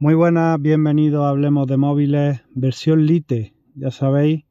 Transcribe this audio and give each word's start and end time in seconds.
Muy 0.00 0.14
buenas, 0.14 0.62
bienvenidos 0.62 1.24
a 1.24 1.30
Hablemos 1.30 1.66
de 1.66 1.76
Móviles, 1.76 2.40
versión 2.54 3.04
Lite, 3.04 3.52
ya 3.74 3.90
sabéis, 3.90 4.44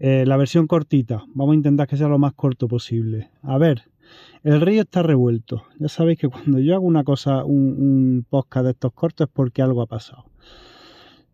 eh, 0.00 0.24
la 0.26 0.36
versión 0.36 0.66
cortita. 0.66 1.22
Vamos 1.28 1.52
a 1.52 1.56
intentar 1.58 1.86
que 1.86 1.96
sea 1.96 2.08
lo 2.08 2.18
más 2.18 2.32
corto 2.34 2.66
posible. 2.66 3.30
A 3.42 3.56
ver, 3.56 3.82
el 4.42 4.60
río 4.60 4.82
está 4.82 5.04
revuelto. 5.04 5.62
Ya 5.78 5.88
sabéis 5.88 6.18
que 6.18 6.28
cuando 6.28 6.58
yo 6.58 6.74
hago 6.74 6.84
una 6.84 7.04
cosa, 7.04 7.44
un, 7.44 8.26
podcast 8.28 8.64
de 8.64 8.70
estos 8.72 8.92
cortos 8.94 9.28
es 9.28 9.32
porque 9.32 9.62
algo 9.62 9.80
ha 9.80 9.86
pasado. 9.86 10.24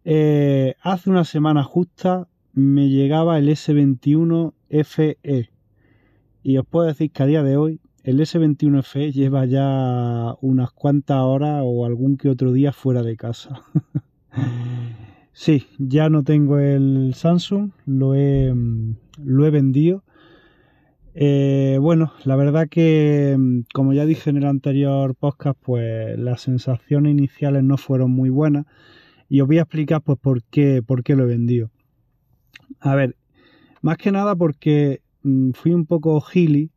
Eh, 0.05 0.75
hace 0.83 1.09
una 1.09 1.25
semana 1.25 1.65
justa 1.65 2.29
me 2.53 2.91
llegaba 2.91 3.39
el 3.39 3.49
S21 3.49 4.53
FE 4.85 5.49
y 6.43 6.59
os 6.59 6.67
puedo 6.67 6.87
decir 6.89 7.11
que 7.11 7.23
a 7.23 7.27
día 7.27 7.43
de 7.43 7.57
hoy 7.57 7.81
el 8.05 8.21
S21FE 8.21 9.13
lleva 9.13 9.47
ya 9.47 10.37
unas 10.43 10.71
cuantas 10.73 11.23
horas 11.23 11.63
o 11.65 11.87
algún 11.87 12.19
que 12.19 12.29
otro 12.29 12.53
día 12.53 12.71
fuera 12.73 13.03
de 13.03 13.17
casa. 13.17 13.63
sí, 15.33 15.67
ya 15.79 16.11
no 16.11 16.23
tengo 16.23 16.59
el 16.59 17.15
Samsung, 17.15 17.71
lo 17.87 18.15
he, 18.15 18.55
lo 19.25 19.47
he 19.47 19.51
vendido. 19.51 20.05
Eh, 21.15 21.79
bueno, 21.81 22.13
la 22.25 22.37
verdad 22.37 22.69
que, 22.69 23.39
como 23.73 23.95
ya 23.95 24.05
dije 24.05 24.29
en 24.29 24.37
el 24.37 24.47
anterior 24.47 25.15
podcast, 25.15 25.59
pues 25.63 26.19
las 26.19 26.43
sensaciones 26.43 27.11
iniciales 27.11 27.65
no 27.65 27.79
fueron 27.79 28.11
muy 28.11 28.29
buenas. 28.29 28.67
Y 29.31 29.41
os 29.41 29.47
voy 29.47 29.57
a 29.57 29.63
explicar 29.63 30.03
pues 30.03 30.19
por 30.19 30.43
qué, 30.45 30.83
por 30.83 31.03
qué 31.05 31.17
lo 31.17 31.25
he 31.25 31.29
vendido. 31.29 31.71
A 32.81 32.95
ver, 32.95 33.17
más 33.81 33.97
que 33.97 34.13
nada 34.13 34.37
porque 34.37 35.01
mm, 35.23 35.53
fui 35.53 35.73
un 35.73 35.87
poco 35.87 36.21
gili 36.21 36.71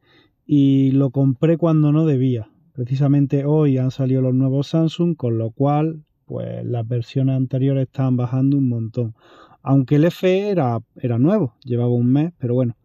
y 0.48 0.92
lo 0.92 1.12
compré 1.12 1.58
cuando 1.58 1.92
no 1.92 2.06
debía. 2.06 2.50
Precisamente 2.74 3.46
hoy 3.46 3.78
han 3.78 3.92
salido 3.92 4.22
los 4.22 4.34
nuevos 4.34 4.68
Samsung, 4.68 5.16
con 5.16 5.38
lo 5.38 5.52
cual 5.52 6.06
pues 6.26 6.66
las 6.66 6.88
versiones 6.88 7.36
anteriores 7.36 7.88
estaban 7.88 8.16
bajando 8.18 8.58
un 8.58 8.70
montón. 8.70 9.14
Aunque 9.62 9.96
el 9.96 10.06
FE 10.06 10.50
era, 10.50 10.80
era 10.96 11.20
nuevo, 11.20 11.56
llevaba 11.64 11.90
un 11.90 12.12
mes, 12.12 12.34
pero 12.38 12.54
bueno, 12.54 12.78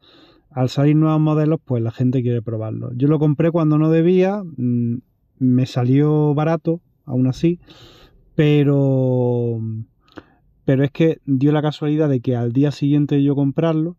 al 0.50 0.68
salir 0.68 0.96
nuevos 0.96 1.20
modelos, 1.20 1.60
pues 1.64 1.82
la 1.82 1.92
gente 1.92 2.22
quiere 2.22 2.42
probarlo. 2.42 2.92
Yo 2.94 3.08
lo 3.08 3.18
compré 3.18 3.50
cuando 3.50 3.78
no 3.78 3.90
debía, 3.90 4.42
mm, 4.42 4.96
me 5.38 5.66
salió 5.66 6.34
barato, 6.34 6.80
aún 7.04 7.26
así, 7.26 7.60
pero 8.34 9.60
pero 10.64 10.84
es 10.84 10.90
que 10.92 11.20
dio 11.26 11.52
la 11.52 11.62
casualidad 11.62 12.08
de 12.08 12.20
que 12.20 12.36
al 12.36 12.52
día 12.52 12.70
siguiente 12.70 13.16
de 13.16 13.24
yo 13.24 13.34
comprarlo, 13.34 13.96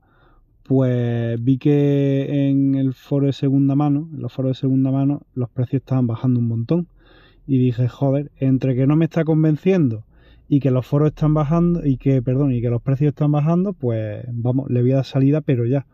pues 0.64 1.44
vi 1.44 1.58
que 1.58 2.50
en 2.50 2.75
el 2.75 2.94
foro 2.94 3.28
de 3.28 3.33
segunda 3.33 3.75
mano, 3.75 4.09
en 4.14 4.22
los 4.22 4.31
foros 4.31 4.52
de 4.52 4.61
segunda 4.61 4.92
mano, 4.92 5.22
los 5.36 5.50
precios 5.50 5.81
estaban 5.81 6.08
bajando 6.08 6.39
un 6.39 6.47
montón. 6.47 6.88
Y 7.45 7.58
dije, 7.58 7.89
joder, 7.89 8.31
entre 8.38 8.75
que 8.75 8.88
no 8.88 8.95
me 8.95 9.06
está 9.06 9.25
convenciendo 9.25 10.06
y 10.47 10.61
que 10.61 10.72
los 10.72 10.86
foros 10.86 11.09
están 11.09 11.34
bajando 11.34 11.86
y 11.86 11.97
que, 11.97 12.22
perdón, 12.22 12.53
y 12.53 12.61
que 12.61 12.69
los 12.69 12.81
precios 12.81 13.09
están 13.09 13.31
bajando, 13.31 13.73
pues 13.73 14.25
vamos, 14.31 14.69
le 14.69 14.81
voy 14.81 14.94
a 14.94 14.97
dar 14.97 15.06
salida, 15.06 15.41
pero 15.41 15.66
ya. 15.66 15.86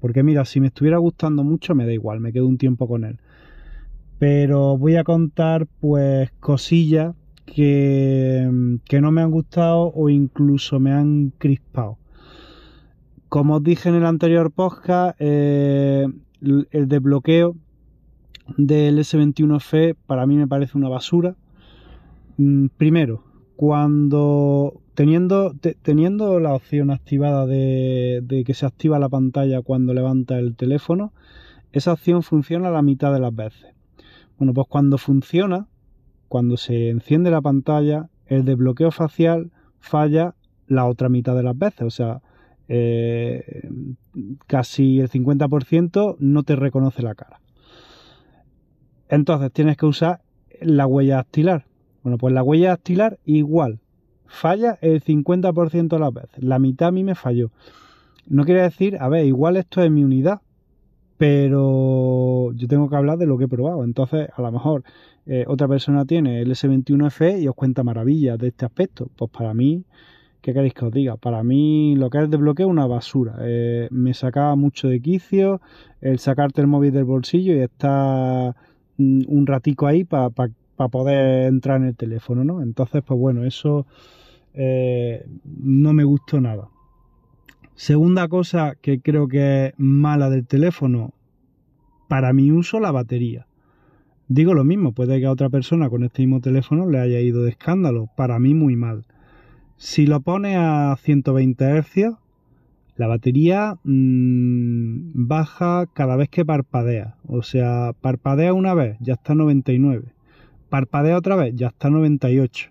Porque 0.00 0.22
mira, 0.22 0.44
si 0.44 0.60
me 0.60 0.68
estuviera 0.68 0.98
gustando 0.98 1.44
mucho, 1.44 1.74
me 1.74 1.86
da 1.86 1.92
igual, 1.92 2.20
me 2.20 2.32
quedo 2.32 2.46
un 2.48 2.58
tiempo 2.58 2.88
con 2.88 3.04
él. 3.04 3.18
Pero 4.18 4.76
voy 4.78 4.96
a 4.96 5.04
contar, 5.04 5.66
pues, 5.80 6.30
cosillas 6.40 7.14
que, 7.44 8.50
que 8.84 9.00
no 9.00 9.12
me 9.12 9.22
han 9.22 9.30
gustado 9.30 9.92
o 9.94 10.08
incluso 10.08 10.80
me 10.80 10.92
han 10.92 11.32
crispado. 11.38 11.98
Como 13.36 13.56
os 13.56 13.62
dije 13.62 13.90
en 13.90 13.96
el 13.96 14.06
anterior 14.06 14.50
podcast, 14.50 15.14
eh, 15.18 16.06
el 16.40 16.88
desbloqueo 16.88 17.54
del 18.56 18.98
S21F 18.98 19.94
para 20.06 20.24
mí 20.24 20.36
me 20.36 20.48
parece 20.48 20.78
una 20.78 20.88
basura. 20.88 21.36
Mm, 22.38 22.68
primero, 22.78 23.24
cuando 23.54 24.80
teniendo, 24.94 25.54
teniendo 25.82 26.40
la 26.40 26.54
opción 26.54 26.90
activada 26.90 27.44
de, 27.44 28.22
de, 28.22 28.42
que 28.42 28.54
se 28.54 28.64
activa 28.64 28.98
la 28.98 29.10
pantalla 29.10 29.60
cuando 29.60 29.92
levanta 29.92 30.38
el 30.38 30.56
teléfono, 30.56 31.12
esa 31.72 31.92
opción 31.92 32.22
funciona 32.22 32.70
la 32.70 32.80
mitad 32.80 33.12
de 33.12 33.20
las 33.20 33.36
veces. 33.36 33.74
Bueno, 34.38 34.54
pues 34.54 34.66
cuando 34.66 34.96
funciona, 34.96 35.66
cuando 36.28 36.56
se 36.56 36.88
enciende 36.88 37.30
la 37.30 37.42
pantalla, 37.42 38.08
el 38.28 38.46
desbloqueo 38.46 38.90
facial 38.92 39.50
falla 39.78 40.34
la 40.68 40.86
otra 40.86 41.10
mitad 41.10 41.36
de 41.36 41.42
las 41.42 41.58
veces. 41.58 41.82
O 41.82 41.90
sea, 41.90 42.22
eh, 42.68 43.68
casi 44.46 45.00
el 45.00 45.08
50% 45.08 46.16
no 46.18 46.42
te 46.42 46.56
reconoce 46.56 47.02
la 47.02 47.14
cara. 47.14 47.40
Entonces 49.08 49.52
tienes 49.52 49.76
que 49.76 49.86
usar 49.86 50.20
la 50.60 50.86
huella 50.86 51.16
dactilar. 51.16 51.66
Bueno, 52.02 52.18
pues 52.18 52.34
la 52.34 52.42
huella 52.42 52.70
dactilar 52.70 53.18
igual. 53.24 53.80
Falla 54.26 54.78
el 54.80 55.02
50% 55.02 55.88
de 55.88 55.98
las 55.98 56.12
veces. 56.12 56.42
La 56.42 56.58
mitad 56.58 56.88
a 56.88 56.92
mí 56.92 57.04
me 57.04 57.14
falló. 57.14 57.50
No 58.26 58.44
quiere 58.44 58.62
decir, 58.62 58.96
a 59.00 59.08
ver, 59.08 59.24
igual 59.24 59.56
esto 59.56 59.82
es 59.82 59.90
mi 59.90 60.02
unidad, 60.02 60.40
pero 61.16 62.52
yo 62.52 62.66
tengo 62.66 62.88
que 62.90 62.96
hablar 62.96 63.18
de 63.18 63.26
lo 63.26 63.38
que 63.38 63.44
he 63.44 63.48
probado. 63.48 63.84
Entonces, 63.84 64.28
a 64.34 64.42
lo 64.42 64.50
mejor 64.50 64.82
eh, 65.26 65.44
otra 65.46 65.68
persona 65.68 66.04
tiene 66.04 66.40
el 66.40 66.50
S21FE 66.50 67.40
y 67.40 67.48
os 67.48 67.54
cuenta 67.54 67.84
maravillas 67.84 68.38
de 68.38 68.48
este 68.48 68.64
aspecto. 68.64 69.08
Pues 69.16 69.30
para 69.30 69.54
mí 69.54 69.84
¿Qué 70.46 70.54
queréis 70.54 70.74
que 70.74 70.84
os 70.84 70.92
diga? 70.92 71.16
Para 71.16 71.42
mí 71.42 71.96
lo 71.96 72.08
que 72.08 72.22
es 72.22 72.30
desbloqueo 72.30 72.68
es 72.68 72.70
una 72.70 72.86
basura. 72.86 73.34
Eh, 73.40 73.88
me 73.90 74.14
sacaba 74.14 74.54
mucho 74.54 74.86
de 74.86 75.00
quicio 75.00 75.60
el 76.00 76.20
sacarte 76.20 76.60
el 76.60 76.68
móvil 76.68 76.92
del 76.92 77.02
bolsillo 77.02 77.52
y 77.52 77.58
estar 77.58 78.54
mm, 78.96 79.22
un 79.26 79.46
ratico 79.48 79.88
ahí 79.88 80.04
para 80.04 80.30
poder 80.30 81.48
entrar 81.48 81.80
en 81.80 81.88
el 81.88 81.96
teléfono, 81.96 82.44
¿no? 82.44 82.62
Entonces, 82.62 83.02
pues 83.04 83.18
bueno, 83.18 83.42
eso 83.42 83.86
eh, 84.54 85.26
no 85.44 85.92
me 85.92 86.04
gustó 86.04 86.40
nada. 86.40 86.68
Segunda 87.74 88.28
cosa 88.28 88.76
que 88.80 89.00
creo 89.00 89.26
que 89.26 89.66
es 89.66 89.74
mala 89.78 90.30
del 90.30 90.46
teléfono, 90.46 91.12
para 92.06 92.32
mi 92.32 92.52
uso, 92.52 92.78
la 92.78 92.92
batería. 92.92 93.48
Digo 94.28 94.54
lo 94.54 94.62
mismo, 94.62 94.92
puede 94.92 95.18
que 95.18 95.26
a 95.26 95.32
otra 95.32 95.48
persona 95.48 95.90
con 95.90 96.04
este 96.04 96.22
mismo 96.22 96.40
teléfono 96.40 96.88
le 96.88 97.00
haya 97.00 97.18
ido 97.18 97.42
de 97.42 97.50
escándalo. 97.50 98.10
Para 98.16 98.38
mí 98.38 98.54
muy 98.54 98.76
mal. 98.76 99.06
Si 99.78 100.06
lo 100.06 100.20
pone 100.20 100.56
a 100.56 100.96
120 100.96 101.82
Hz, 101.82 102.16
la 102.96 103.06
batería 103.08 103.76
mmm, 103.84 105.10
baja 105.12 105.84
cada 105.92 106.16
vez 106.16 106.30
que 106.30 106.46
parpadea. 106.46 107.16
O 107.26 107.42
sea, 107.42 107.92
parpadea 108.00 108.54
una 108.54 108.72
vez, 108.72 108.96
ya 109.00 109.14
está 109.14 109.34
99. 109.34 110.14
Parpadea 110.70 111.18
otra 111.18 111.36
vez, 111.36 111.54
ya 111.54 111.68
está 111.68 111.90
98. 111.90 112.70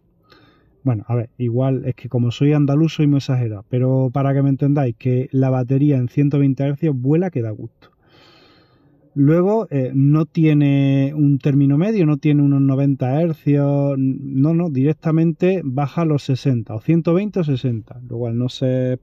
Bueno, 0.83 1.05
a 1.07 1.15
ver, 1.15 1.29
igual 1.38 1.83
es 1.85 1.94
que 1.94 2.09
como 2.09 2.31
soy 2.31 2.53
andaluz 2.53 2.95
soy 2.95 3.05
muy 3.05 3.17
exagerado, 3.17 3.65
pero 3.69 4.09
para 4.11 4.33
que 4.33 4.41
me 4.41 4.49
entendáis 4.49 4.95
que 4.97 5.29
la 5.31 5.51
batería 5.51 5.97
en 5.97 6.09
120 6.09 6.73
Hz 6.73 6.89
vuela 6.91 7.29
que 7.29 7.44
da 7.44 7.51
gusto. 7.51 7.91
Luego 9.17 9.65
eh, 9.71 9.91
no 9.93 10.25
tiene 10.25 11.13
un 11.15 11.39
término 11.39 11.77
medio, 11.77 12.05
no 12.05 12.17
tiene 12.17 12.41
unos 12.41 12.59
90 12.59 13.21
hercios, 13.21 13.95
no, 13.97 14.53
no, 14.53 14.69
directamente 14.69 15.61
baja 15.63 16.01
a 16.01 16.05
los 16.05 16.23
60, 16.23 16.75
o 16.75 16.81
120 16.81 17.39
o 17.39 17.43
60. 17.45 18.01
Luego 18.09 18.27
al 18.27 18.37
no 18.37 18.49
sé 18.49 18.99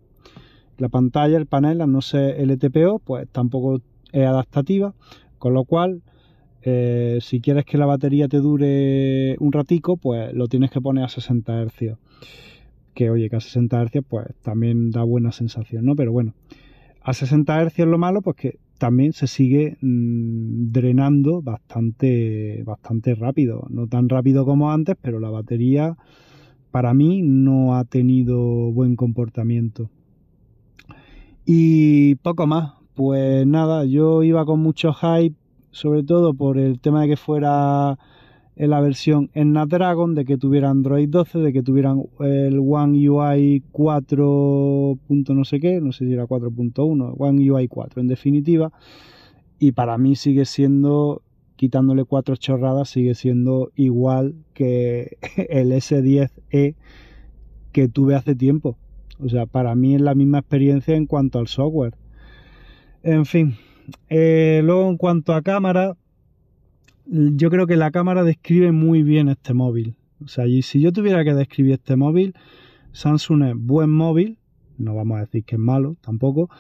la 0.77 0.91
pantalla, 0.91 1.39
el 1.39 1.47
panel, 1.47 1.81
al 1.81 1.91
no 1.91 2.03
ser 2.03 2.39
LTPO, 2.39 2.99
pues 2.99 3.27
tampoco 3.33 3.81
es 4.13 4.27
adaptativa, 4.27 4.95
con 5.39 5.55
lo 5.55 5.65
cual 5.65 6.03
eh, 6.61 7.19
si 7.23 7.41
quieres 7.41 7.65
que 7.65 7.79
la 7.79 7.87
batería 7.87 8.29
te 8.29 8.37
dure 8.37 9.37
un 9.41 9.51
ratico, 9.51 9.97
pues 9.97 10.35
lo 10.35 10.47
tienes 10.47 10.71
que 10.71 10.83
poner 10.83 11.05
a 11.05 11.09
60 11.09 11.59
hercios. 11.59 11.99
Que 12.93 13.09
oye, 13.09 13.31
que 13.31 13.37
a 13.37 13.41
60 13.41 13.81
hercios 13.81 14.05
pues 14.07 14.27
también 14.43 14.91
da 14.91 15.05
buena 15.05 15.33
sensación, 15.33 15.87
¿no? 15.87 15.97
Pero 15.97 16.13
bueno, 16.13 16.35
a 17.01 17.15
60 17.15 17.63
hercios 17.63 17.89
lo 17.89 17.97
malo, 17.97 18.21
pues 18.21 18.37
que 18.37 18.59
también 18.83 19.13
se 19.13 19.29
sigue 19.29 19.77
mm, 19.81 20.73
drenando 20.73 21.41
bastante, 21.41 22.65
bastante 22.65 23.15
rápido. 23.15 23.65
No 23.71 23.87
tan 23.87 24.09
rápido 24.09 24.45
como 24.45 24.73
antes, 24.73 24.97
pero 25.01 25.21
la 25.21 25.31
batería 25.31 25.97
para 26.73 26.93
mí 26.93 27.23
no 27.23 27.77
ha 27.77 27.85
tenido 27.85 28.41
buen 28.73 28.97
comportamiento. 28.97 29.89
Y 31.47 32.17
poco 32.17 32.49
más. 32.49 32.73
Pues 32.95 33.47
nada, 33.47 33.85
yo 33.85 34.25
iba 34.25 34.45
con 34.45 34.59
mucho 34.59 34.93
hype, 34.93 35.37
sobre 35.71 36.03
todo 36.03 36.35
por 36.35 36.59
el 36.59 36.81
tema 36.81 37.03
de 37.03 37.09
que 37.11 37.17
fuera 37.17 38.01
en 38.57 38.71
la 38.71 38.81
versión 38.81 39.31
en 39.35 39.51
Snapdragon, 39.51 40.15
de 40.15 40.25
que 40.25 40.37
tuviera 40.37 40.71
Android 40.71 41.09
12, 41.09 41.39
de 41.39 41.53
que 41.53 41.63
tuvieran 41.63 42.03
el 42.21 42.59
One 42.59 43.09
UI 43.09 43.63
4. 43.73 44.99
no 45.09 45.45
sé 45.45 45.61
qué, 45.61 45.81
no 45.81 45.93
sé 45.93 46.07
si 46.07 46.13
era 46.13 46.27
4.1, 46.27 47.15
One 47.17 47.51
UI 47.51 47.69
4 47.69 48.01
en 48.01 48.09
definitiva. 48.09 48.73
Y 49.59 49.73
para 49.73 49.97
mí 49.97 50.17
sigue 50.17 50.45
siendo, 50.45 51.23
quitándole 51.57 52.05
cuatro 52.05 52.37
chorradas, 52.37 52.91
sigue 52.91 53.15
siendo 53.15 53.71
igual 53.77 54.35
que 54.55 55.17
el 55.49 55.73
S10e 55.73 56.75
que 57.73 57.89
tuve 57.89 58.15
hace 58.15 58.35
tiempo. 58.35 58.77
O 59.19 59.29
sea, 59.29 59.47
para 59.47 59.75
mí 59.75 59.95
es 59.95 60.01
la 60.01 60.15
misma 60.15 60.39
experiencia 60.39 60.97
en 60.97 61.07
cuanto 61.07 61.39
al 61.39 61.47
software. 61.47 61.95
En 63.03 63.25
fin, 63.25 63.57
eh, 64.09 64.61
luego 64.65 64.89
en 64.89 64.97
cuanto 64.97 65.33
a 65.33 65.43
cámara, 65.43 65.97
yo 67.07 67.51
creo 67.51 67.67
que 67.67 67.77
la 67.77 67.91
cámara 67.91 68.25
describe 68.25 68.73
muy 68.73 69.03
bien 69.03 69.29
este 69.29 69.55
móvil. 69.55 69.97
O 70.25 70.29
sea, 70.29 70.47
y 70.47 70.63
si 70.63 70.81
yo 70.81 70.93
tuviera 70.93 71.25
que 71.25 71.35
describir 71.35 71.75
este 71.75 71.97
móvil, 71.97 72.35
Samsung 72.93 73.43
es 73.45 73.55
buen 73.57 73.91
móvil, 73.91 74.39
no 74.79 74.95
vamos 74.95 75.17
a 75.17 75.21
decir 75.21 75.45
que 75.45 75.57
es 75.57 75.61
malo 75.61 75.97
tampoco, 76.01 76.51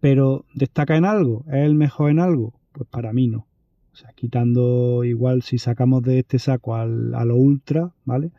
pero 0.00 0.44
¿destaca 0.54 0.96
en 0.96 1.04
algo? 1.04 1.44
¿Es 1.48 1.64
el 1.64 1.74
mejor 1.74 2.10
en 2.10 2.20
algo? 2.20 2.54
Pues 2.72 2.88
para 2.88 3.12
mí 3.12 3.28
no. 3.28 3.46
O 3.92 3.96
sea, 3.96 4.12
quitando 4.14 5.04
igual 5.04 5.42
si 5.42 5.58
sacamos 5.58 6.02
de 6.02 6.20
este 6.20 6.38
saco 6.38 6.74
al, 6.74 7.14
a 7.14 7.24
lo 7.24 7.36
ultra, 7.36 7.92
¿vale? 8.04 8.30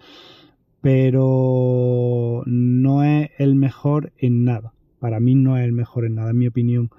Pero 0.81 2.43
no 2.45 3.03
es 3.03 3.29
el 3.37 3.55
mejor 3.55 4.11
en 4.17 4.43
nada. 4.43 4.73
Para 4.99 5.19
mí 5.19 5.35
no 5.35 5.57
es 5.57 5.65
el 5.65 5.73
mejor 5.73 6.05
en 6.05 6.15
nada, 6.15 6.31
en 6.31 6.37
mi 6.37 6.47
opinión. 6.47 6.89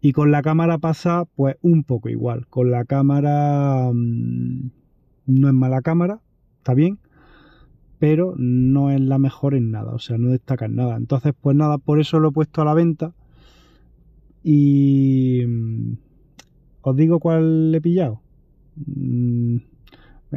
Y 0.00 0.12
con 0.12 0.30
la 0.30 0.42
cámara 0.42 0.78
pasa 0.78 1.24
pues 1.36 1.56
un 1.60 1.84
poco 1.84 2.08
igual. 2.08 2.46
Con 2.48 2.70
la 2.70 2.84
cámara 2.84 3.90
mmm, 3.92 4.70
no 5.26 5.48
es 5.48 5.54
mala 5.54 5.82
cámara, 5.82 6.20
está 6.58 6.74
bien, 6.74 6.98
pero 7.98 8.34
no 8.36 8.90
es 8.90 9.00
la 9.00 9.18
mejor 9.18 9.54
en 9.54 9.70
nada, 9.70 9.92
o 9.92 9.98
sea, 9.98 10.18
no 10.18 10.28
destaca 10.28 10.66
en 10.66 10.76
nada. 10.76 10.96
Entonces, 10.96 11.34
pues 11.40 11.56
nada, 11.56 11.78
por 11.78 12.00
eso 12.00 12.18
lo 12.20 12.28
he 12.28 12.32
puesto 12.32 12.62
a 12.62 12.64
la 12.64 12.74
venta. 12.74 13.12
Y 14.42 15.42
mm, 15.46 15.92
os 16.82 16.96
digo 16.96 17.18
cuál 17.20 17.74
he 17.74 17.80
pillado. 17.80 18.20
Mm, 18.76 19.56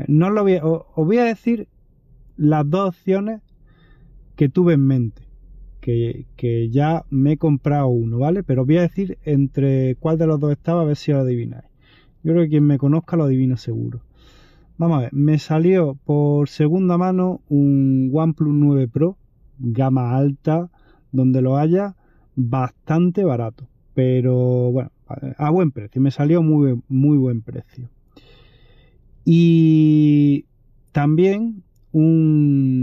no 0.07 0.29
lo 0.29 0.43
voy 0.43 0.55
a, 0.55 0.65
os 0.65 1.05
voy 1.05 1.17
a 1.17 1.25
decir 1.25 1.67
las 2.37 2.69
dos 2.69 2.89
opciones 2.89 3.41
que 4.35 4.49
tuve 4.49 4.73
en 4.73 4.87
mente. 4.87 5.21
Que, 5.81 6.69
ya 6.71 7.05
me 7.09 7.33
he 7.33 7.37
comprado 7.37 7.87
uno, 7.87 8.19
¿vale? 8.19 8.43
Pero 8.43 8.65
voy 8.65 8.77
a 8.77 8.81
decir 8.81 9.17
entre 9.25 9.95
cuál 9.95 10.17
de 10.17 10.27
los 10.27 10.39
dos 10.39 10.51
estaba, 10.51 10.81
a 10.81 10.85
ver 10.85 10.95
si 10.95 11.11
lo 11.11 11.19
adivináis. 11.19 11.65
Yo 12.23 12.33
creo 12.33 12.43
que 12.43 12.49
quien 12.49 12.65
me 12.65 12.77
conozca 12.77 13.17
lo 13.17 13.23
adivina 13.23 13.57
seguro. 13.57 14.01
Vamos 14.77 14.97
a 14.97 15.01
ver, 15.01 15.13
me 15.13 15.39
salió 15.39 15.97
por 16.05 16.49
segunda 16.49 16.97
mano 16.97 17.41
un 17.49 18.11
OnePlus 18.13 18.53
9 18.53 18.87
Pro, 18.87 19.17
gama 19.59 20.15
alta, 20.15 20.69
donde 21.11 21.41
lo 21.41 21.57
haya, 21.57 21.95
bastante 22.35 23.23
barato. 23.23 23.67
Pero 23.93 24.71
bueno, 24.71 24.91
a 25.37 25.49
buen 25.49 25.71
precio, 25.71 26.01
me 26.01 26.11
salió 26.11 26.41
muy, 26.41 26.79
muy 26.87 27.17
buen 27.17 27.41
precio. 27.41 27.89
Y 29.25 30.45
también 30.91 31.63
un 31.91 32.80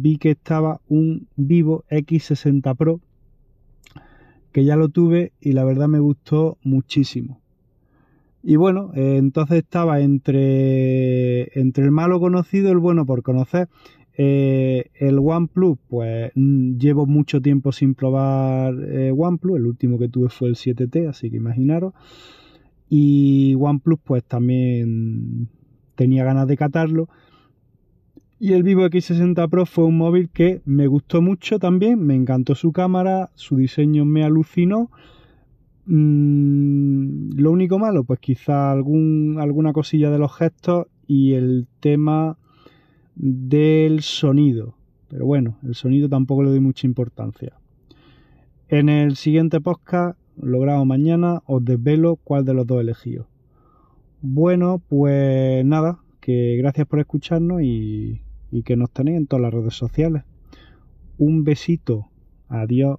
vi 0.00 0.16
que 0.16 0.30
estaba 0.30 0.80
un 0.88 1.28
Vivo 1.36 1.84
X60 1.90 2.76
Pro 2.76 3.00
que 4.52 4.64
ya 4.64 4.76
lo 4.76 4.88
tuve 4.88 5.32
y 5.40 5.52
la 5.52 5.64
verdad 5.64 5.88
me 5.88 6.00
gustó 6.00 6.58
muchísimo. 6.62 7.40
Y 8.42 8.56
bueno, 8.56 8.92
eh, 8.94 9.16
entonces 9.18 9.58
estaba 9.58 10.00
entre, 10.00 11.58
entre 11.58 11.84
el 11.84 11.90
malo 11.90 12.20
conocido 12.20 12.68
y 12.68 12.72
el 12.72 12.78
bueno 12.78 13.04
por 13.04 13.22
conocer. 13.22 13.68
Eh, 14.16 14.90
el 14.94 15.18
OnePlus, 15.18 15.78
pues 15.88 16.32
mm, 16.34 16.76
llevo 16.78 17.06
mucho 17.06 17.40
tiempo 17.40 17.72
sin 17.72 17.94
probar 17.94 18.74
eh, 18.88 19.12
OnePlus, 19.16 19.58
el 19.58 19.66
último 19.66 19.98
que 19.98 20.08
tuve 20.08 20.28
fue 20.30 20.48
el 20.48 20.56
7T, 20.56 21.08
así 21.08 21.30
que 21.30 21.36
imaginaros. 21.36 21.94
Y 22.88 23.54
OnePlus, 23.58 24.00
pues 24.02 24.24
también 24.24 25.48
tenía 25.94 26.24
ganas 26.24 26.48
de 26.48 26.56
catarlo. 26.56 27.08
Y 28.42 28.54
el 28.54 28.62
Vivo 28.62 28.86
X60 28.86 29.50
Pro 29.50 29.66
fue 29.66 29.84
un 29.84 29.98
móvil 29.98 30.30
que 30.30 30.62
me 30.64 30.86
gustó 30.86 31.20
mucho 31.20 31.58
también, 31.58 32.02
me 32.02 32.14
encantó 32.14 32.54
su 32.54 32.72
cámara, 32.72 33.28
su 33.34 33.56
diseño 33.56 34.06
me 34.06 34.24
alucinó. 34.24 34.90
Mm, 35.84 37.32
lo 37.36 37.52
único 37.52 37.78
malo, 37.78 38.04
pues 38.04 38.18
quizá 38.18 38.72
alguna 38.72 39.74
cosilla 39.74 40.10
de 40.10 40.18
los 40.18 40.34
gestos 40.34 40.86
y 41.06 41.34
el 41.34 41.66
tema 41.80 42.38
del 43.14 44.00
sonido. 44.00 44.74
Pero 45.08 45.26
bueno, 45.26 45.58
el 45.62 45.74
sonido 45.74 46.08
tampoco 46.08 46.42
le 46.42 46.48
doy 46.48 46.60
mucha 46.60 46.86
importancia. 46.86 47.52
En 48.68 48.88
el 48.88 49.16
siguiente 49.16 49.60
podcast, 49.60 50.18
logrado 50.40 50.86
mañana, 50.86 51.42
os 51.44 51.62
desvelo 51.62 52.16
cuál 52.16 52.46
de 52.46 52.54
los 52.54 52.66
dos 52.66 52.80
elegido. 52.80 53.28
Bueno, 54.22 54.80
pues 54.88 55.62
nada, 55.62 55.98
que 56.22 56.56
gracias 56.56 56.86
por 56.86 57.00
escucharnos 57.00 57.60
y, 57.60 58.22
y 58.50 58.62
que 58.62 58.76
nos 58.76 58.90
tenéis 58.90 59.18
en 59.18 59.26
todas 59.26 59.42
las 59.42 59.54
redes 59.54 59.74
sociales. 59.74 60.24
Un 61.18 61.44
besito. 61.44 62.08
Adiós. 62.48 62.98